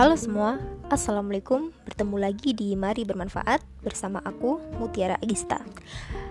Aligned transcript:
Halo 0.00 0.16
semua, 0.16 0.56
Assalamualaikum. 0.88 1.76
Bertemu 1.84 2.16
lagi 2.16 2.56
di 2.56 2.72
Mari 2.72 3.04
Bermanfaat 3.04 3.60
Bersama 3.84 4.16
aku, 4.24 4.56
Mutiara 4.80 5.20
Agista. 5.20 5.60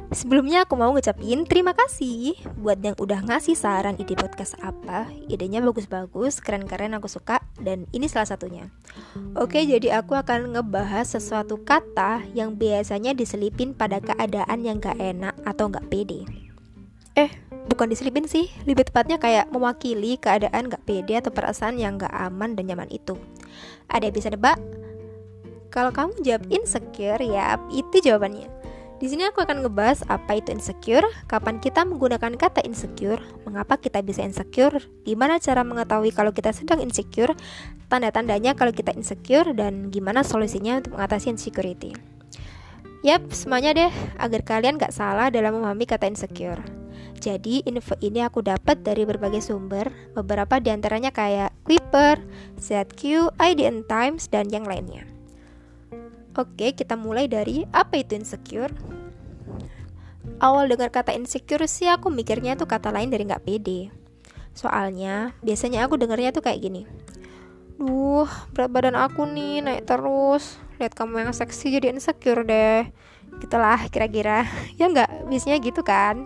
Sebelumnya 0.09 0.65
aku 0.65 0.73
mau 0.73 0.89
ngucapin 0.89 1.45
terima 1.45 1.77
kasih 1.77 2.33
Buat 2.57 2.81
yang 2.81 2.97
udah 2.97 3.21
ngasih 3.29 3.53
saran 3.53 3.93
ide 4.01 4.17
podcast 4.17 4.57
apa. 4.65 5.13
Idenya 5.29 5.61
bagus-bagus, 5.61 6.41
keren-keren 6.41 6.97
aku 6.97 7.05
suka 7.05 7.45
Dan 7.61 7.85
ini 7.93 8.09
salah 8.09 8.33
satunya. 8.33 8.73
Oke, 9.37 9.61
jadi 9.61 10.01
aku 10.01 10.17
akan 10.17 10.57
ngebahas 10.57 11.05
sesuatu 11.05 11.61
kata 11.61 12.25
Yang 12.33 12.57
biasanya 12.57 13.13
diselipin 13.13 13.77
pada 13.77 14.01
keadaan 14.01 14.65
yang 14.65 14.81
gak 14.81 14.97
enak 14.97 15.37
atau 15.45 15.69
gak 15.69 15.85
pede. 15.93 16.25
Eh, 17.13 17.29
bukan 17.69 17.93
diselipin 17.93 18.25
sih, 18.25 18.49
lebih 18.65 18.89
tepatnya 18.89 19.21
kayak 19.21 19.53
mewakili 19.53 20.17
keadaan 20.17 20.67
gak 20.67 20.81
pede 20.89 21.21
atau 21.21 21.29
perasaan 21.29 21.77
yang 21.77 22.01
gak 22.01 22.11
aman 22.11 22.57
dan 22.57 22.65
nyaman 22.65 22.89
itu. 22.89 23.13
Ada 23.87 24.09
yang 24.09 24.15
bisa 24.17 24.33
nebak? 24.33 24.57
Kalau 25.69 25.93
kamu 25.93 26.25
jawab 26.25 26.49
insecure, 26.49 27.21
ya 27.21 27.61
itu 27.69 28.01
jawabannya. 28.01 28.49
Di 28.99 29.07
sini 29.07 29.23
aku 29.23 29.39
akan 29.39 29.63
ngebahas 29.63 30.03
apa 30.11 30.43
itu 30.43 30.51
insecure, 30.51 31.07
kapan 31.31 31.63
kita 31.63 31.87
menggunakan 31.87 32.35
kata 32.35 32.67
insecure, 32.67 33.23
mengapa 33.47 33.79
kita 33.79 34.03
bisa 34.03 34.25
insecure, 34.27 34.75
gimana 35.07 35.39
cara 35.39 35.63
mengetahui 35.63 36.11
kalau 36.11 36.35
kita 36.35 36.51
sedang 36.51 36.83
insecure, 36.83 37.31
tanda-tandanya 37.87 38.59
kalau 38.59 38.75
kita 38.75 38.91
insecure, 38.91 39.55
dan 39.55 39.87
gimana 39.87 40.19
solusinya 40.19 40.83
untuk 40.83 40.99
mengatasi 40.99 41.31
insecurity. 41.31 41.95
Yap, 43.07 43.31
semuanya 43.31 43.71
deh, 43.71 43.91
agar 44.19 44.43
kalian 44.43 44.75
gak 44.75 44.91
salah 44.91 45.31
dalam 45.31 45.55
memahami 45.55 45.87
kata 45.87 46.11
insecure. 46.11 46.78
Jadi 47.19 47.67
info 47.67 47.99
ini 47.99 48.23
aku 48.23 48.39
dapat 48.39 48.79
dari 48.79 49.03
berbagai 49.03 49.43
sumber, 49.43 49.91
beberapa 50.15 50.63
di 50.63 50.71
antaranya 50.71 51.11
kayak 51.11 51.51
Quipper, 51.67 52.23
ZQ, 52.55 53.35
IDN 53.35 53.83
Times, 53.83 54.31
dan 54.31 54.47
yang 54.47 54.63
lainnya. 54.63 55.03
Oke, 56.39 56.71
kita 56.71 56.95
mulai 56.95 57.27
dari 57.27 57.67
apa 57.75 57.99
itu 57.99 58.15
insecure? 58.15 58.71
Awal 60.39 60.71
dengar 60.71 60.87
kata 60.87 61.11
insecure 61.11 61.67
sih 61.67 61.91
aku 61.91 62.07
mikirnya 62.07 62.55
itu 62.55 62.63
kata 62.63 62.95
lain 62.95 63.11
dari 63.11 63.27
nggak 63.27 63.43
pede. 63.43 63.91
Soalnya 64.55 65.35
biasanya 65.43 65.83
aku 65.83 65.99
dengarnya 65.99 66.31
tuh 66.31 66.39
kayak 66.39 66.63
gini. 66.63 66.87
Duh, 67.75 68.27
berat 68.55 68.71
badan 68.71 68.95
aku 68.95 69.27
nih 69.27 69.59
naik 69.59 69.83
terus. 69.83 70.55
Lihat 70.79 70.95
kamu 70.95 71.27
yang 71.27 71.35
seksi 71.35 71.75
jadi 71.75 71.91
insecure 71.91 72.47
deh. 72.47 72.87
Gitulah 73.43 73.91
kira-kira. 73.91 74.47
Ya 74.79 74.87
nggak, 74.87 75.27
biasanya 75.27 75.59
gitu 75.59 75.83
kan. 75.83 76.23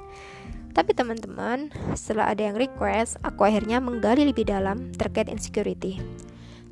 Tapi 0.74 0.92
teman-teman, 0.98 1.70
setelah 1.94 2.34
ada 2.34 2.50
yang 2.50 2.58
request, 2.58 3.22
aku 3.22 3.46
akhirnya 3.46 3.78
menggali 3.78 4.26
lebih 4.26 4.50
dalam 4.50 4.90
terkait 4.98 5.30
insecurity. 5.30 6.02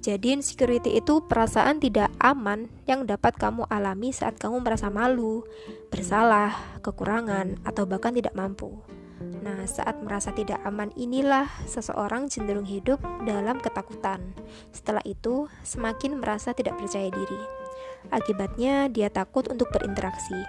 Jadi 0.02 0.34
insecurity 0.34 0.98
itu 0.98 1.22
perasaan 1.30 1.78
tidak 1.78 2.10
aman 2.18 2.66
yang 2.90 3.06
dapat 3.06 3.38
kamu 3.38 3.70
alami 3.70 4.10
saat 4.10 4.42
kamu 4.42 4.66
merasa 4.66 4.90
malu, 4.90 5.46
bersalah, 5.94 6.58
kekurangan, 6.82 7.62
atau 7.62 7.86
bahkan 7.86 8.10
tidak 8.10 8.34
mampu. 8.34 8.82
Nah, 9.46 9.62
saat 9.70 10.02
merasa 10.02 10.34
tidak 10.34 10.58
aman 10.66 10.90
inilah 10.98 11.46
seseorang 11.70 12.26
cenderung 12.34 12.66
hidup 12.66 12.98
dalam 13.30 13.62
ketakutan. 13.62 14.34
Setelah 14.74 15.06
itu, 15.06 15.46
semakin 15.62 16.18
merasa 16.18 16.58
tidak 16.58 16.82
percaya 16.82 17.14
diri. 17.14 17.42
Akibatnya, 18.10 18.90
dia 18.90 19.14
takut 19.14 19.46
untuk 19.54 19.70
berinteraksi, 19.70 20.42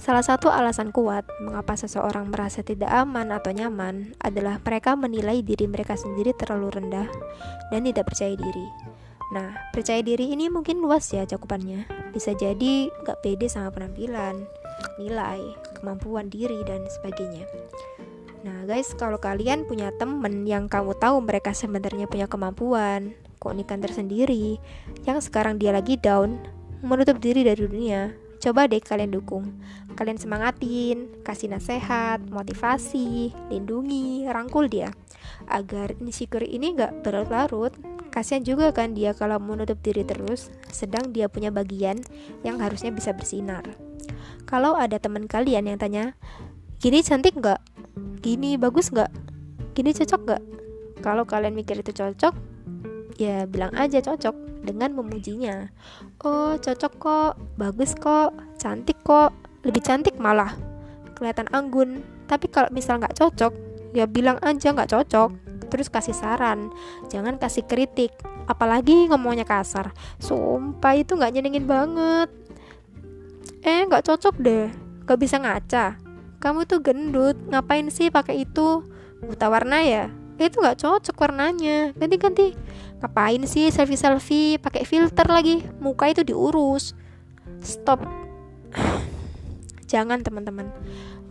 Salah 0.00 0.24
satu 0.24 0.48
alasan 0.48 0.88
kuat 0.90 1.28
mengapa 1.44 1.76
seseorang 1.76 2.32
merasa 2.32 2.64
tidak 2.64 2.88
aman 2.88 3.28
atau 3.34 3.52
nyaman 3.52 4.16
adalah 4.20 4.56
mereka 4.64 4.96
menilai 4.96 5.44
diri 5.44 5.68
mereka 5.68 5.94
sendiri 6.00 6.32
terlalu 6.32 6.80
rendah 6.80 7.08
dan 7.68 7.80
tidak 7.84 8.08
percaya 8.08 8.32
diri. 8.32 8.66
Nah, 9.30 9.54
percaya 9.70 10.02
diri 10.02 10.32
ini 10.32 10.50
mungkin 10.50 10.82
luas 10.82 11.06
ya 11.12 11.22
cakupannya. 11.22 11.86
Bisa 12.10 12.34
jadi 12.34 12.90
gak 13.06 13.22
pede 13.22 13.46
sama 13.46 13.70
penampilan, 13.70 14.42
nilai, 14.98 15.54
kemampuan 15.78 16.26
diri, 16.26 16.60
dan 16.66 16.82
sebagainya. 16.98 17.46
Nah 18.40 18.64
guys, 18.64 18.96
kalau 18.96 19.20
kalian 19.20 19.68
punya 19.68 19.92
temen 20.00 20.48
yang 20.48 20.64
kamu 20.64 20.96
tahu 20.96 21.20
mereka 21.20 21.52
sebenarnya 21.52 22.08
punya 22.08 22.24
kemampuan, 22.24 23.12
keunikan 23.36 23.84
tersendiri, 23.84 24.56
yang 25.04 25.20
sekarang 25.20 25.60
dia 25.60 25.76
lagi 25.76 26.00
down, 26.00 26.40
menutup 26.80 27.20
diri 27.20 27.44
dari 27.44 27.60
dunia, 27.60 28.16
Coba 28.40 28.64
deh 28.64 28.80
kalian 28.80 29.12
dukung. 29.12 29.60
Kalian 30.00 30.16
semangatin, 30.16 31.12
kasih 31.20 31.52
nasihat, 31.52 32.24
motivasi, 32.32 33.36
lindungi, 33.52 34.24
rangkul 34.32 34.64
dia. 34.64 34.88
Agar 35.44 35.92
insecure 36.00 36.48
ini 36.48 36.72
gak 36.72 37.04
berlarut-larut. 37.04 37.76
Kasian 38.08 38.42
juga 38.42 38.72
kan 38.72 38.96
dia 38.96 39.12
kalau 39.12 39.36
menutup 39.38 39.78
diri 39.84 40.02
terus, 40.02 40.48
sedang 40.72 41.12
dia 41.12 41.28
punya 41.28 41.52
bagian 41.52 42.00
yang 42.42 42.58
harusnya 42.58 42.90
bisa 42.90 43.12
bersinar. 43.12 43.62
Kalau 44.48 44.74
ada 44.74 44.96
teman 44.96 45.28
kalian 45.28 45.68
yang 45.68 45.78
tanya, 45.78 46.16
gini 46.80 47.04
cantik 47.04 47.36
gak? 47.38 47.60
Gini 48.24 48.56
bagus 48.56 48.88
gak? 48.88 49.12
Gini 49.76 49.92
cocok 49.92 50.20
gak? 50.26 50.42
Kalau 51.04 51.28
kalian 51.28 51.54
mikir 51.54 51.76
itu 51.76 51.92
cocok, 51.92 52.34
ya 53.20 53.44
bilang 53.44 53.76
aja 53.76 54.00
cocok 54.00 54.49
dengan 54.70 54.94
memujinya. 54.94 55.68
Oh, 56.22 56.54
cocok 56.54 56.92
kok, 56.96 57.32
bagus 57.58 57.92
kok, 57.98 58.32
cantik 58.56 59.02
kok, 59.02 59.34
lebih 59.66 59.82
cantik 59.82 60.16
malah. 60.16 60.54
Kelihatan 61.18 61.50
anggun. 61.52 62.00
Tapi 62.30 62.46
kalau 62.48 62.70
misal 62.70 63.02
nggak 63.02 63.18
cocok, 63.18 63.52
ya 63.92 64.06
bilang 64.06 64.38
aja 64.40 64.70
nggak 64.70 64.90
cocok. 64.90 65.30
Terus 65.70 65.86
kasih 65.90 66.16
saran, 66.16 66.70
jangan 67.10 67.38
kasih 67.38 67.66
kritik. 67.66 68.10
Apalagi 68.50 69.06
ngomongnya 69.06 69.46
kasar. 69.46 69.94
Sumpah 70.18 70.98
itu 70.98 71.14
nggak 71.14 71.30
nyenengin 71.30 71.66
banget. 71.70 72.28
Eh, 73.62 73.86
nggak 73.86 74.02
cocok 74.08 74.34
deh. 74.40 74.66
Gak 75.06 75.18
bisa 75.20 75.38
ngaca. 75.42 75.98
Kamu 76.40 76.64
tuh 76.64 76.80
gendut, 76.80 77.36
ngapain 77.50 77.86
sih 77.92 78.08
pakai 78.08 78.48
itu? 78.48 78.82
Buta 79.20 79.52
warna 79.52 79.84
ya? 79.84 80.08
Itu 80.40 80.64
nggak 80.64 80.80
cocok 80.80 81.16
warnanya. 81.20 81.92
Ganti-ganti 81.92 82.56
Ngapain 83.00 83.42
sih 83.48 83.72
selfie-selfie 83.72 84.60
pakai 84.60 84.84
filter 84.84 85.24
lagi? 85.24 85.64
Muka 85.80 86.12
itu 86.12 86.20
diurus. 86.20 86.92
Stop. 87.64 88.04
Jangan 89.90 90.20
teman-teman. 90.20 90.68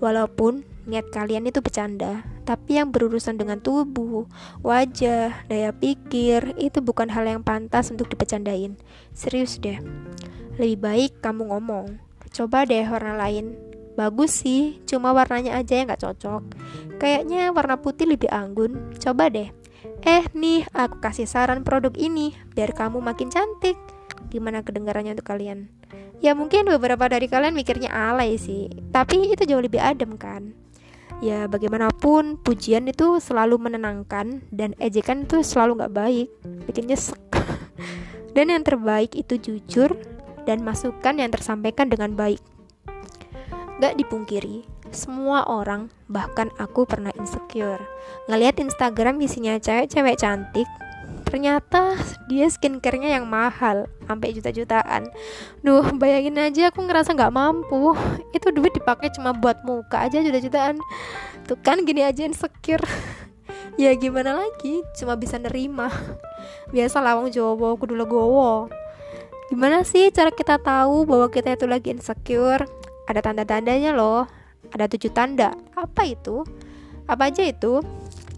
Walaupun 0.01 0.65
niat 0.89 1.13
kalian 1.13 1.45
itu 1.45 1.61
bercanda, 1.61 2.25
tapi 2.47 2.81
yang 2.81 2.89
berurusan 2.89 3.37
dengan 3.37 3.61
tubuh, 3.61 4.25
wajah, 4.65 5.45
daya 5.45 5.69
pikir 5.69 6.57
itu 6.57 6.81
bukan 6.81 7.13
hal 7.13 7.29
yang 7.29 7.45
pantas 7.45 7.93
untuk 7.93 8.09
dipecandain. 8.09 8.73
Serius 9.13 9.61
deh. 9.61 9.77
Lebih 10.57 10.79
baik 10.81 11.11
kamu 11.21 11.53
ngomong. 11.53 12.01
Coba 12.33 12.65
deh 12.65 12.87
warna 12.87 13.13
lain. 13.19 13.53
Bagus 13.93 14.41
sih, 14.41 14.79
cuma 14.87 15.11
warnanya 15.11 15.59
aja 15.59 15.75
yang 15.75 15.91
gak 15.91 16.01
cocok. 16.01 16.55
Kayaknya 16.97 17.51
warna 17.51 17.75
putih 17.77 18.07
lebih 18.07 18.31
anggun. 18.31 18.95
Coba 18.95 19.27
deh. 19.27 19.58
Eh 20.03 20.27
nih, 20.35 20.67
aku 20.75 20.99
kasih 20.99 21.27
saran 21.27 21.63
produk 21.63 21.91
ini 21.95 22.35
biar 22.55 22.75
kamu 22.75 22.99
makin 22.99 23.31
cantik. 23.31 23.79
Gimana 24.27 24.63
kedengarannya 24.63 25.15
untuk 25.15 25.31
kalian? 25.31 25.71
Ya 26.19 26.35
mungkin 26.35 26.67
beberapa 26.67 27.07
dari 27.07 27.31
kalian 27.31 27.55
mikirnya 27.55 27.87
alay 27.87 28.35
sih, 28.35 28.67
tapi 28.91 29.31
itu 29.31 29.47
jauh 29.47 29.63
lebih 29.63 29.79
adem 29.79 30.19
kan. 30.19 30.51
Ya 31.23 31.47
bagaimanapun 31.47 32.39
pujian 32.39 32.87
itu 32.87 33.23
selalu 33.23 33.59
menenangkan 33.59 34.43
dan 34.51 34.75
ejekan 34.79 35.27
itu 35.27 35.43
selalu 35.43 35.83
gak 35.87 35.95
baik, 35.95 36.27
bikin 36.67 36.91
nyesek. 36.91 37.19
dan 38.35 38.51
yang 38.51 38.63
terbaik 38.63 39.15
itu 39.15 39.39
jujur 39.39 39.95
dan 40.43 40.63
masukan 40.63 41.19
yang 41.19 41.31
tersampaikan 41.31 41.87
dengan 41.87 42.15
baik. 42.19 42.43
Gak 43.79 43.95
dipungkiri, 43.95 44.67
semua 44.93 45.45
orang, 45.45 45.93
bahkan 46.09 46.49
aku 46.57 46.85
pernah 46.85 47.13
insecure. 47.17 47.81
Ngeliat 48.25 48.57
Instagram 48.57 49.21
isinya 49.21 49.57
cewek-cewek 49.61 50.17
cantik, 50.17 50.65
ternyata 51.29 51.93
dia 52.25 52.49
skincarenya 52.49 53.21
yang 53.21 53.29
mahal, 53.29 53.85
sampai 54.09 54.33
juta-jutaan. 54.33 55.05
Duh, 55.61 55.85
bayangin 55.93 56.41
aja 56.41 56.73
aku 56.73 56.81
ngerasa 56.85 57.13
nggak 57.13 57.33
mampu. 57.33 57.93
Itu 58.33 58.49
duit 58.49 58.73
dipakai 58.73 59.13
cuma 59.13 59.37
buat 59.37 59.61
muka 59.61 60.09
aja 60.09 60.25
juta-jutaan. 60.25 60.81
Tuh 61.45 61.57
kan 61.61 61.85
gini 61.85 62.01
aja 62.01 62.25
insecure. 62.25 62.81
ya 63.81 63.93
gimana 63.93 64.33
lagi, 64.33 64.81
cuma 64.97 65.13
bisa 65.13 65.37
nerima. 65.37 65.93
Biasa 66.73 66.97
lawang 67.01 67.29
Jawa, 67.29 67.77
kudu 67.77 67.93
legowo. 67.93 68.69
Gimana 69.49 69.81
sih 69.81 70.13
cara 70.13 70.29
kita 70.29 70.61
tahu 70.61 71.09
bahwa 71.09 71.29
kita 71.29 71.57
itu 71.57 71.65
lagi 71.65 71.93
insecure? 71.93 72.65
Ada 73.09 73.25
tanda-tandanya 73.25 73.97
loh 73.97 74.38
ada 74.71 74.85
tujuh 74.91 75.11
tanda. 75.11 75.55
Apa 75.73 76.05
itu? 76.07 76.43
Apa 77.09 77.31
aja 77.31 77.45
itu? 77.45 77.81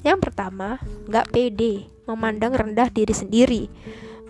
Yang 0.02 0.20
pertama, 0.30 0.82
nggak 1.10 1.30
pede, 1.30 1.90
memandang 2.10 2.56
rendah 2.56 2.90
diri 2.90 3.14
sendiri. 3.14 3.64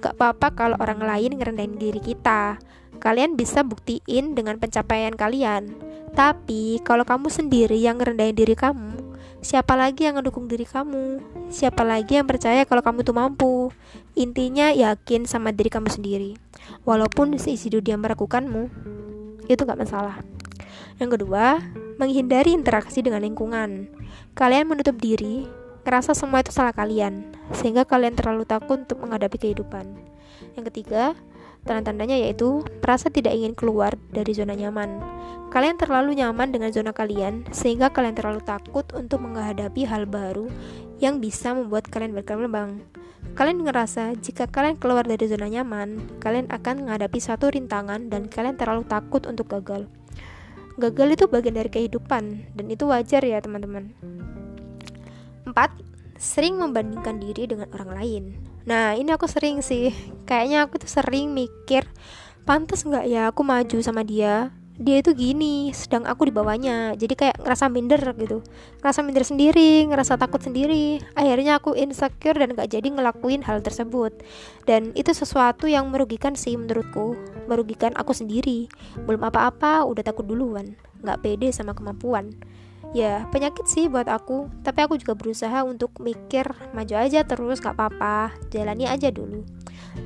Gak 0.01 0.17
apa-apa 0.17 0.47
kalau 0.57 0.77
orang 0.81 0.99
lain 0.99 1.37
ngerendahin 1.37 1.77
diri 1.77 2.01
kita. 2.01 2.57
Kalian 2.97 3.37
bisa 3.37 3.61
buktiin 3.61 4.33
dengan 4.33 4.57
pencapaian 4.57 5.13
kalian. 5.13 5.71
Tapi 6.17 6.81
kalau 6.81 7.05
kamu 7.05 7.29
sendiri 7.29 7.77
yang 7.77 8.01
ngerendahin 8.01 8.33
diri 8.33 8.57
kamu, 8.57 9.01
Siapa 9.41 9.73
lagi 9.73 10.05
yang 10.05 10.21
ngedukung 10.21 10.45
diri 10.45 10.69
kamu? 10.69 11.17
Siapa 11.49 11.81
lagi 11.81 12.13
yang 12.13 12.29
percaya 12.29 12.61
kalau 12.61 12.85
kamu 12.85 13.01
tuh 13.01 13.17
mampu? 13.17 13.73
Intinya 14.13 14.69
yakin 14.69 15.25
sama 15.25 15.49
diri 15.49 15.73
kamu 15.73 15.89
sendiri. 15.89 16.37
Walaupun 16.85 17.41
seisi 17.41 17.73
dunia 17.73 17.97
meragukanmu, 17.97 18.69
itu 19.49 19.61
gak 19.65 19.81
masalah. 19.81 20.21
Yang 21.01 21.17
kedua, 21.17 21.57
menghindari 21.97 22.53
interaksi 22.53 23.01
dengan 23.01 23.25
lingkungan. 23.25 23.89
Kalian 24.37 24.69
menutup 24.69 25.01
diri, 25.01 25.49
ngerasa 25.81 26.13
semua 26.13 26.45
itu 26.45 26.53
salah 26.53 26.77
kalian, 26.77 27.33
sehingga 27.57 27.89
kalian 27.89 28.13
terlalu 28.13 28.45
takut 28.45 28.85
untuk 28.85 29.01
menghadapi 29.01 29.41
kehidupan. 29.41 29.89
Yang 30.53 30.69
ketiga, 30.69 31.17
Tanda-tandanya 31.61 32.17
yaitu 32.17 32.65
merasa 32.81 33.13
tidak 33.13 33.37
ingin 33.37 33.53
keluar 33.53 33.93
dari 34.09 34.33
zona 34.33 34.57
nyaman. 34.57 34.97
Kalian 35.53 35.77
terlalu 35.77 36.17
nyaman 36.17 36.49
dengan 36.49 36.73
zona 36.73 36.89
kalian, 36.89 37.45
sehingga 37.53 37.93
kalian 37.93 38.17
terlalu 38.17 38.41
takut 38.41 38.87
untuk 38.97 39.21
menghadapi 39.21 39.85
hal 39.85 40.09
baru 40.09 40.49
yang 40.97 41.21
bisa 41.21 41.53
membuat 41.53 41.85
kalian 41.91 42.17
berkembang. 42.17 42.81
Kalian 43.37 43.61
ngerasa 43.61 44.17
jika 44.17 44.49
kalian 44.49 44.81
keluar 44.81 45.05
dari 45.05 45.29
zona 45.29 45.45
nyaman, 45.45 46.17
kalian 46.17 46.49
akan 46.49 46.87
menghadapi 46.87 47.19
satu 47.21 47.53
rintangan 47.53 48.09
dan 48.09 48.25
kalian 48.25 48.57
terlalu 48.57 48.81
takut 48.89 49.21
untuk 49.29 49.45
gagal. 49.53 49.85
Gagal 50.79 51.19
itu 51.19 51.25
bagian 51.27 51.57
dari 51.57 51.69
kehidupan 51.71 52.53
dan 52.55 52.65
itu 52.71 52.87
wajar 52.87 53.23
ya 53.25 53.41
teman-teman. 53.43 53.91
4. 55.47 55.51
Sering 56.21 56.61
membandingkan 56.61 57.17
diri 57.17 57.49
dengan 57.49 57.67
orang 57.73 57.91
lain. 57.97 58.23
Nah 58.61 58.93
ini 58.93 59.09
aku 59.09 59.25
sering 59.25 59.65
sih 59.65 59.89
Kayaknya 60.29 60.69
aku 60.69 60.77
tuh 60.77 60.91
sering 60.91 61.33
mikir 61.33 61.81
Pantas 62.45 62.85
nggak 62.85 63.09
ya 63.09 63.33
aku 63.33 63.41
maju 63.41 63.77
sama 63.81 64.05
dia 64.05 64.53
dia 64.81 64.97
itu 64.99 65.13
gini, 65.13 65.69
sedang 65.71 66.09
aku 66.09 66.25
di 66.27 66.33
bawahnya. 66.33 66.97
Jadi 66.97 67.13
kayak 67.13 67.37
ngerasa 67.39 67.69
minder 67.69 68.01
gitu. 68.17 68.41
Ngerasa 68.81 68.99
minder 69.05 69.21
sendiri, 69.21 69.85
ngerasa 69.85 70.17
takut 70.17 70.41
sendiri. 70.41 70.97
Akhirnya 71.13 71.61
aku 71.61 71.77
insecure 71.77 72.35
dan 72.35 72.57
gak 72.57 72.73
jadi 72.73 72.89
ngelakuin 72.89 73.45
hal 73.45 73.61
tersebut. 73.61 74.11
Dan 74.65 74.89
itu 74.97 75.13
sesuatu 75.13 75.69
yang 75.69 75.93
merugikan 75.93 76.33
sih 76.33 76.57
menurutku. 76.57 77.13
Merugikan 77.45 77.93
aku 77.93 78.11
sendiri. 78.17 78.67
Belum 79.05 79.21
apa-apa, 79.21 79.85
udah 79.85 80.01
takut 80.01 80.25
duluan. 80.25 80.73
Gak 81.05 81.21
pede 81.21 81.53
sama 81.53 81.77
kemampuan 81.77 82.33
ya 82.91 83.23
penyakit 83.31 83.63
sih 83.71 83.87
buat 83.87 84.07
aku 84.11 84.51
tapi 84.67 84.83
aku 84.83 84.99
juga 84.99 85.15
berusaha 85.15 85.63
untuk 85.63 85.95
mikir 86.03 86.51
maju 86.75 86.95
aja 86.99 87.23
terus 87.23 87.63
gak 87.63 87.79
apa-apa 87.79 88.35
jalani 88.51 88.83
aja 88.83 89.07
dulu 89.07 89.47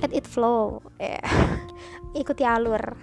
let 0.06 0.14
it 0.14 0.26
flow 0.30 0.86
yeah. 1.02 1.22
ikuti 2.22 2.46
alur 2.46 2.94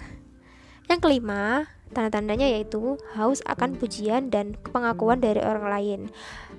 yang 0.90 1.00
kelima 1.00 1.66
tanda-tandanya 1.92 2.48
yaitu 2.48 2.96
haus 3.14 3.44
akan 3.44 3.76
pujian 3.76 4.32
dan 4.32 4.56
pengakuan 4.72 5.20
dari 5.20 5.38
orang 5.44 5.66
lain. 5.68 6.00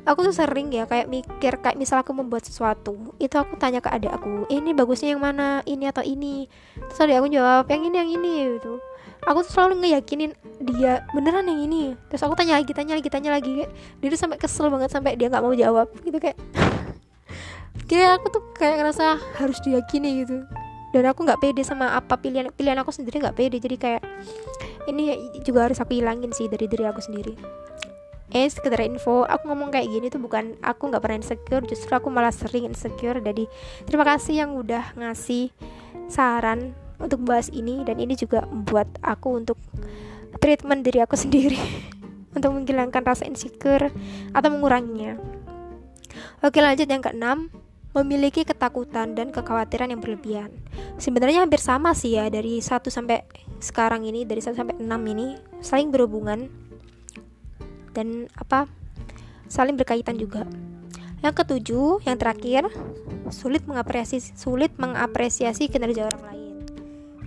Aku 0.05 0.21
tuh 0.21 0.35
sering 0.35 0.69
ya 0.69 0.85
kayak 0.85 1.09
mikir 1.09 1.57
kayak 1.59 1.79
misal 1.79 2.03
aku 2.03 2.13
membuat 2.13 2.45
sesuatu 2.45 3.15
itu 3.17 3.33
aku 3.33 3.55
tanya 3.57 3.79
ke 3.81 3.89
adik 3.89 4.11
aku 4.13 4.45
ini 4.47 4.71
bagusnya 4.71 5.17
yang 5.17 5.23
mana? 5.23 5.65
Ini 5.65 5.89
atau 5.89 6.05
ini? 6.05 6.47
Terus 6.91 6.99
adik 7.01 7.17
aku 7.19 7.27
jawab 7.33 7.65
yang 7.67 7.81
ini 7.89 7.95
yang 7.97 8.11
ini 8.13 8.33
gitu. 8.59 8.73
Aku 9.23 9.39
tuh 9.47 9.51
selalu 9.55 9.87
ngeyakinin 9.87 10.31
dia 10.59 11.07
beneran 11.15 11.47
yang 11.47 11.61
ini? 11.65 11.83
Terus 12.11 12.21
aku 12.27 12.35
tanya 12.35 12.59
lagi 12.59 12.71
tanya 12.75 12.93
lagi 12.99 13.09
tanya 13.09 13.31
lagi 13.33 13.51
dia 13.99 14.07
tuh 14.11 14.19
sampai 14.19 14.37
kesel 14.37 14.67
banget 14.67 14.91
sampai 14.91 15.15
dia 15.15 15.31
nggak 15.31 15.43
mau 15.43 15.55
jawab 15.55 15.87
gitu 16.05 16.17
kayak. 16.21 16.37
Kayak 17.83 18.21
aku 18.21 18.27
tuh 18.31 18.43
kayak 18.55 18.79
ngerasa 18.79 19.19
harus 19.43 19.59
diyakini 19.59 20.23
gitu 20.23 20.47
dan 20.93 21.09
aku 21.09 21.25
nggak 21.25 21.41
pede 21.41 21.65
sama 21.65 21.97
apa 21.97 22.21
pilihan 22.21 22.53
pilihan 22.53 22.77
aku 22.77 22.93
sendiri 22.93 23.17
nggak 23.25 23.33
pede. 23.33 23.57
Jadi 23.57 23.75
kayak 23.81 24.01
ini 24.85 25.17
juga 25.41 25.65
harus 25.65 25.81
aku 25.81 25.97
hilangin 25.97 26.29
sih 26.29 26.45
dari 26.45 26.69
diri 26.69 26.85
aku 26.85 27.01
sendiri. 27.01 27.33
Eh 28.33 28.45
sekedar 28.49 28.81
info 28.85 29.25
aku 29.25 29.49
ngomong 29.49 29.73
kayak 29.73 29.89
gini 29.89 30.07
tuh 30.13 30.21
bukan 30.21 30.53
aku 30.61 30.89
nggak 30.89 31.01
pernah 31.01 31.17
insecure 31.21 31.65
justru 31.65 31.91
aku 31.97 32.13
malah 32.13 32.29
sering 32.29 32.69
insecure. 32.69 33.17
Jadi 33.17 33.49
terima 33.89 34.05
kasih 34.05 34.45
yang 34.45 34.53
udah 34.53 34.93
ngasih 34.93 35.49
saran 36.05 36.77
untuk 37.01 37.25
membahas 37.25 37.49
ini. 37.49 37.81
Dan 37.81 37.97
ini 37.97 38.13
juga 38.13 38.45
membuat 38.45 38.85
aku 39.01 39.33
untuk 39.33 39.57
treatment 40.37 40.85
diri 40.85 41.01
aku 41.01 41.17
sendiri. 41.17 41.57
Untuk 42.33 42.49
menghilangkan 42.49 43.05
rasa 43.05 43.29
insecure 43.29 43.93
atau 44.33 44.49
menguranginya. 44.49 45.21
Oke 46.41 46.65
lanjut 46.65 46.89
yang 46.89 47.05
keenam 47.05 47.53
memiliki 47.93 48.41
ketakutan 48.41 49.13
dan 49.13 49.29
kekhawatiran 49.29 49.93
yang 49.93 50.01
berlebihan. 50.01 50.49
Sebenarnya 50.97 51.45
hampir 51.45 51.61
sama 51.61 51.93
sih 51.93 52.17
ya 52.17 52.29
dari 52.29 52.57
1 52.57 52.89
sampai 52.89 53.25
sekarang 53.61 54.03
ini 54.03 54.25
dari 54.25 54.41
1 54.41 54.57
sampai 54.57 54.75
6 54.81 54.85
ini 55.13 55.37
saling 55.61 55.93
berhubungan 55.93 56.49
dan 57.93 58.25
apa 58.35 58.65
saling 59.45 59.77
berkaitan 59.77 60.17
juga. 60.17 60.49
Yang 61.23 61.45
ketujuh, 61.45 62.03
yang 62.03 62.19
terakhir, 62.19 62.67
sulit 63.31 63.63
mengapresiasi 63.63 64.35
sulit 64.35 64.75
mengapresiasi 64.75 65.71
kinerja 65.71 66.09
orang 66.11 66.23
lain 66.29 66.55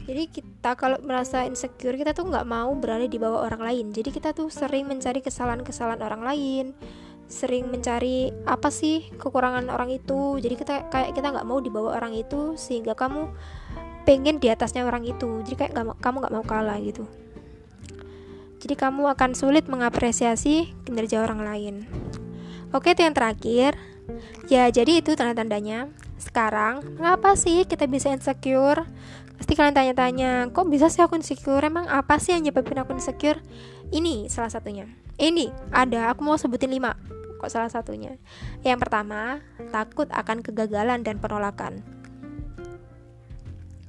jadi 0.06 0.22
kita 0.30 0.78
kalau 0.78 1.02
merasa 1.02 1.42
insecure 1.42 1.98
kita 1.98 2.14
tuh 2.14 2.30
nggak 2.30 2.46
mau 2.46 2.70
berada 2.78 3.10
di 3.10 3.18
bawah 3.18 3.42
orang 3.42 3.62
lain 3.62 3.86
jadi 3.90 4.14
kita 4.14 4.30
tuh 4.36 4.52
sering 4.52 4.86
mencari 4.86 5.18
kesalahan-kesalahan 5.18 6.02
orang 6.04 6.22
lain 6.22 6.66
sering 7.26 7.66
mencari 7.70 8.30
apa 8.46 8.70
sih 8.70 9.10
kekurangan 9.18 9.66
orang 9.70 9.90
itu. 9.90 10.38
Jadi 10.38 10.54
kita 10.54 10.74
kayak 10.90 11.14
kita 11.14 11.34
nggak 11.34 11.46
mau 11.46 11.58
di 11.58 11.70
bawah 11.70 11.98
orang 11.98 12.14
itu 12.14 12.54
sehingga 12.54 12.94
kamu 12.94 13.30
pengen 14.06 14.38
di 14.38 14.46
atasnya 14.50 14.86
orang 14.86 15.02
itu. 15.02 15.42
Jadi 15.42 15.56
kayak 15.58 15.72
gak, 15.74 15.86
kamu 15.98 16.16
nggak 16.22 16.34
mau 16.34 16.44
kalah 16.46 16.78
gitu. 16.78 17.04
Jadi 18.62 18.74
kamu 18.78 19.10
akan 19.14 19.30
sulit 19.34 19.66
mengapresiasi 19.66 20.72
kinerja 20.86 21.22
orang 21.22 21.42
lain. 21.42 21.74
Oke 22.70 22.94
itu 22.94 23.02
yang 23.02 23.14
terakhir. 23.14 23.74
Ya 24.46 24.70
jadi 24.70 25.02
itu 25.02 25.18
tanda-tandanya. 25.18 25.90
Sekarang 26.16 26.82
mengapa 26.96 27.34
sih 27.34 27.66
kita 27.66 27.90
bisa 27.90 28.10
insecure? 28.14 28.86
Pasti 29.36 29.52
kalian 29.52 29.76
tanya-tanya, 29.76 30.48
kok 30.48 30.64
bisa 30.72 30.88
sih 30.88 31.04
aku 31.04 31.20
insecure? 31.20 31.60
Emang 31.60 31.84
apa 31.92 32.16
sih 32.16 32.32
yang 32.32 32.48
nyebabin 32.48 32.80
aku 32.80 32.96
insecure? 32.96 33.36
Ini 33.92 34.32
salah 34.32 34.48
satunya. 34.48 34.88
Ini 35.20 35.52
ada, 35.76 36.08
aku 36.08 36.24
mau 36.24 36.40
sebutin 36.40 36.72
5 36.72 37.15
Kok 37.36 37.50
salah 37.52 37.70
satunya? 37.70 38.16
Yang 38.64 38.88
pertama, 38.88 39.40
takut 39.70 40.08
akan 40.12 40.40
kegagalan 40.40 41.04
dan 41.04 41.20
penolakan. 41.20 41.84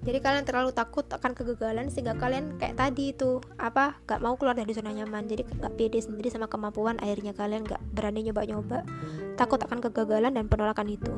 Jadi 0.07 0.23
kalian 0.23 0.47
terlalu 0.47 0.71
takut 0.71 1.03
akan 1.03 1.35
kegagalan 1.35 1.91
sehingga 1.91 2.15
kalian 2.15 2.55
kayak 2.55 2.79
tadi 2.79 3.11
itu 3.11 3.43
apa 3.59 3.99
gak 4.07 4.23
mau 4.23 4.39
keluar 4.39 4.55
dari 4.55 4.71
zona 4.71 4.95
nyaman. 4.95 5.27
Jadi 5.27 5.43
gak 5.43 5.75
pede 5.75 5.99
sendiri 5.99 6.31
sama 6.31 6.47
kemampuan. 6.47 6.95
Akhirnya 7.03 7.35
kalian 7.35 7.67
gak 7.67 7.83
berani 7.91 8.23
nyoba-nyoba. 8.23 8.87
Takut 9.35 9.59
akan 9.59 9.83
kegagalan 9.83 10.31
dan 10.31 10.47
penolakan 10.47 10.87
itu. 10.87 11.11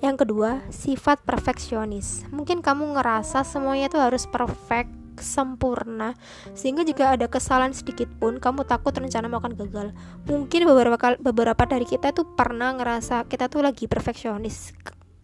Yang 0.00 0.24
kedua, 0.24 0.64
sifat 0.72 1.20
perfeksionis. 1.28 2.24
Mungkin 2.32 2.64
kamu 2.64 2.96
ngerasa 2.96 3.44
semuanya 3.44 3.92
itu 3.92 4.00
harus 4.00 4.24
perfect 4.24 5.01
sempurna. 5.22 6.18
Sehingga 6.52 6.82
jika 6.82 7.14
ada 7.14 7.30
kesalahan 7.30 7.72
sedikit 7.72 8.10
pun 8.18 8.42
kamu 8.42 8.66
takut 8.66 8.92
rencana 8.92 9.30
akan 9.30 9.54
gagal. 9.56 9.94
Mungkin 10.28 10.60
beberapa 10.66 10.98
kali, 10.98 11.16
beberapa 11.22 11.62
dari 11.64 11.86
kita 11.86 12.10
tuh 12.10 12.26
pernah 12.34 12.74
ngerasa 12.74 13.24
kita 13.30 13.46
tuh 13.46 13.64
lagi 13.64 13.86
perfeksionis. 13.86 14.74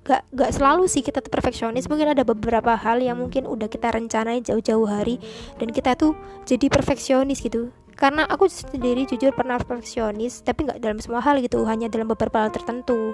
Gak 0.08 0.24
gak 0.32 0.56
selalu 0.56 0.88
sih 0.88 1.04
kita 1.04 1.20
tuh 1.20 1.28
perfeksionis. 1.28 1.90
Mungkin 1.90 2.16
ada 2.16 2.24
beberapa 2.24 2.78
hal 2.78 3.04
yang 3.04 3.20
mungkin 3.20 3.44
udah 3.44 3.68
kita 3.68 3.92
rencanai 3.92 4.40
jauh-jauh 4.40 4.88
hari 4.88 5.20
dan 5.60 5.68
kita 5.68 5.98
tuh 5.98 6.16
jadi 6.48 6.70
perfeksionis 6.72 7.44
gitu. 7.44 7.68
Karena 7.98 8.22
aku 8.30 8.46
sendiri 8.46 9.10
jujur 9.10 9.34
pernah 9.34 9.58
perfeksionis 9.58 10.46
tapi 10.46 10.70
nggak 10.70 10.78
dalam 10.78 11.02
semua 11.02 11.18
hal 11.18 11.42
gitu. 11.42 11.66
Hanya 11.66 11.90
dalam 11.90 12.06
beberapa 12.06 12.46
hal 12.46 12.54
tertentu. 12.54 13.12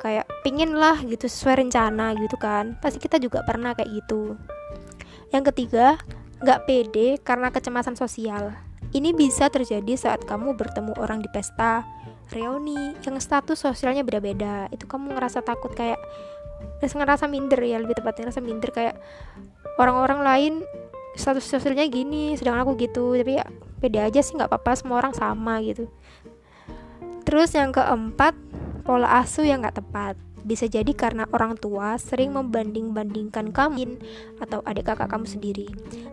Kayak 0.00 0.24
pingin 0.40 0.78
lah 0.78 0.96
gitu 1.04 1.28
sesuai 1.28 1.66
rencana 1.66 2.16
gitu 2.16 2.40
kan. 2.40 2.78
Pasti 2.80 3.02
kita 3.02 3.20
juga 3.20 3.44
pernah 3.44 3.76
kayak 3.76 3.90
gitu. 3.90 4.38
Yang 5.34 5.52
ketiga 5.52 5.98
nggak 6.40 6.64
pede 6.64 7.20
karena 7.20 7.52
kecemasan 7.52 7.94
sosial. 7.96 8.56
Ini 8.90 9.14
bisa 9.14 9.46
terjadi 9.52 9.94
saat 9.94 10.26
kamu 10.26 10.58
bertemu 10.58 10.98
orang 10.98 11.22
di 11.22 11.30
pesta 11.30 11.86
reuni 12.34 12.96
yang 13.06 13.20
status 13.20 13.60
sosialnya 13.60 14.02
beda-beda. 14.02 14.66
Itu 14.74 14.88
kamu 14.88 15.14
ngerasa 15.14 15.44
takut 15.44 15.70
kayak 15.76 16.00
ngerasa 16.80 17.28
minder 17.28 17.60
ya 17.60 17.78
lebih 17.78 18.00
tepatnya 18.00 18.28
ngerasa 18.28 18.40
minder 18.42 18.70
kayak 18.72 18.96
orang-orang 19.76 20.20
lain 20.24 20.54
status 21.14 21.44
sosialnya 21.44 21.86
gini 21.86 22.34
sedangkan 22.34 22.66
aku 22.66 22.72
gitu. 22.80 23.14
Tapi 23.14 23.38
ya 23.38 23.46
beda 23.78 24.10
aja 24.10 24.20
sih 24.24 24.34
nggak 24.34 24.50
apa-apa 24.50 24.72
semua 24.74 24.96
orang 24.98 25.14
sama 25.14 25.60
gitu. 25.62 25.86
Terus 27.28 27.54
yang 27.54 27.70
keempat 27.70 28.34
pola 28.82 29.22
asuh 29.22 29.46
yang 29.46 29.62
nggak 29.62 29.76
tepat 29.76 30.16
bisa 30.42 30.66
jadi 30.66 30.90
karena 30.92 31.28
orang 31.30 31.56
tua 31.56 31.96
sering 32.00 32.32
membanding-bandingkan 32.34 33.52
kamu 33.52 34.00
atau 34.40 34.64
adik 34.64 34.88
kakak 34.88 35.08
kamu 35.10 35.26
sendiri. 35.28 35.66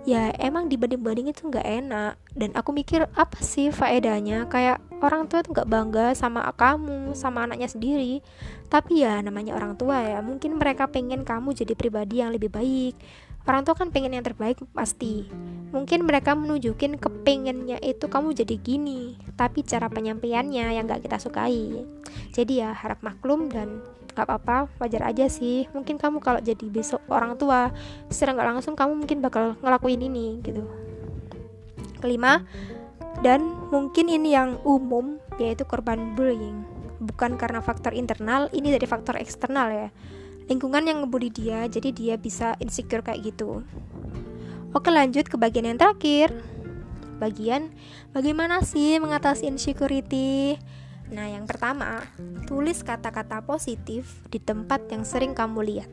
Ya 0.04 0.32
emang 0.38 0.68
dibanding-banding 0.68 1.32
itu 1.32 1.48
nggak 1.48 1.68
enak. 1.68 2.14
Dan 2.38 2.54
aku 2.54 2.72
mikir 2.76 3.10
apa 3.18 3.38
sih 3.42 3.74
faedahnya? 3.74 4.46
Kayak 4.48 4.84
orang 5.02 5.26
tua 5.26 5.42
tuh 5.42 5.56
nggak 5.58 5.70
bangga 5.70 6.08
sama 6.14 6.46
kamu, 6.54 7.16
sama 7.18 7.48
anaknya 7.50 7.68
sendiri. 7.72 8.22
Tapi 8.68 9.04
ya 9.04 9.20
namanya 9.24 9.56
orang 9.56 9.80
tua 9.80 10.04
ya, 10.04 10.20
mungkin 10.20 10.60
mereka 10.60 10.92
pengen 10.92 11.24
kamu 11.24 11.56
jadi 11.56 11.74
pribadi 11.74 12.20
yang 12.20 12.36
lebih 12.36 12.52
baik. 12.52 12.96
orang 13.48 13.64
tua 13.64 13.80
kan 13.80 13.90
pengen 13.96 14.12
yang 14.12 14.28
terbaik 14.28 14.60
pasti 14.76 15.24
mungkin 15.72 16.04
mereka 16.04 16.36
menunjukin 16.36 17.00
kepengennya 17.00 17.80
itu 17.80 18.12
kamu 18.12 18.36
jadi 18.36 18.56
gini 18.60 19.16
tapi 19.40 19.64
cara 19.64 19.88
penyampaiannya 19.88 20.76
yang 20.76 20.84
gak 20.84 21.08
kita 21.08 21.16
sukai 21.16 21.88
jadi 22.36 22.54
ya 22.68 22.70
harap 22.76 23.00
maklum 23.00 23.48
dan 23.48 23.80
gak 24.18 24.26
apa-apa 24.26 24.66
wajar 24.82 25.06
aja 25.06 25.30
sih. 25.30 25.70
Mungkin 25.78 26.02
kamu 26.02 26.18
kalau 26.18 26.42
jadi 26.42 26.66
besok 26.66 27.06
orang 27.14 27.38
tua 27.38 27.70
secara 28.10 28.34
gak 28.34 28.50
langsung 28.58 28.74
kamu 28.74 28.98
mungkin 28.98 29.22
bakal 29.22 29.54
ngelakuin 29.62 30.02
ini 30.02 30.42
gitu. 30.42 30.66
Kelima 32.02 32.42
dan 33.22 33.46
mungkin 33.70 34.10
ini 34.10 34.34
yang 34.34 34.58
umum 34.66 35.22
yaitu 35.38 35.62
korban 35.70 36.18
bullying. 36.18 36.66
Bukan 36.98 37.38
karena 37.38 37.62
faktor 37.62 37.94
internal 37.94 38.50
ini 38.58 38.74
dari 38.74 38.90
faktor 38.90 39.22
eksternal 39.22 39.70
ya. 39.70 39.88
Lingkungan 40.50 40.90
yang 40.90 41.06
ngebully 41.06 41.30
dia 41.30 41.70
jadi 41.70 41.94
dia 41.94 42.16
bisa 42.18 42.58
insecure 42.58 43.06
kayak 43.06 43.22
gitu. 43.22 43.62
Oke 44.74 44.90
lanjut 44.90 45.30
ke 45.30 45.38
bagian 45.38 45.70
yang 45.70 45.78
terakhir. 45.78 46.34
Bagian 47.22 47.74
bagaimana 48.14 48.66
sih 48.66 48.98
mengatasi 48.98 49.50
insecurity 49.50 50.58
Nah, 51.08 51.32
yang 51.32 51.48
pertama, 51.48 52.04
tulis 52.44 52.84
kata-kata 52.84 53.40
positif 53.48 54.20
di 54.28 54.44
tempat 54.44 54.92
yang 54.92 55.08
sering 55.08 55.32
kamu 55.32 55.64
lihat, 55.64 55.90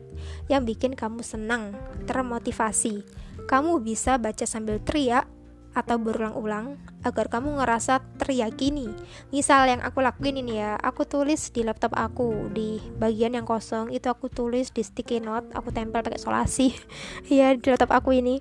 yang 0.50 0.66
bikin 0.66 0.98
kamu 0.98 1.22
senang, 1.22 1.74
termotivasi. 2.10 3.06
Kamu 3.46 3.78
bisa 3.78 4.18
baca 4.18 4.42
sambil 4.42 4.82
teriak 4.82 5.30
atau 5.74 5.98
berulang-ulang 5.98 6.78
agar 7.02 7.26
kamu 7.26 7.58
ngerasa 7.58 8.02
teryakini. 8.18 8.90
Misal 9.34 9.66
yang 9.70 9.82
aku 9.82 10.02
lakuin 10.02 10.38
ini 10.38 10.62
ya, 10.62 10.78
aku 10.78 11.02
tulis 11.06 11.50
di 11.50 11.66
laptop 11.66 11.94
aku 11.98 12.50
di 12.54 12.78
bagian 12.98 13.34
yang 13.34 13.46
kosong 13.46 13.90
itu 13.90 14.06
aku 14.06 14.30
tulis 14.30 14.70
di 14.70 14.86
sticky 14.86 15.18
note, 15.18 15.50
aku 15.50 15.74
tempel 15.74 16.02
pakai 16.02 16.22
solasi 16.22 16.74
ya 17.30 17.54
di 17.58 17.66
laptop 17.70 17.90
aku 17.90 18.14
ini 18.14 18.38